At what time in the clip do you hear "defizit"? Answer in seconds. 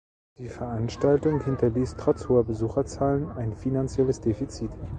4.19-4.71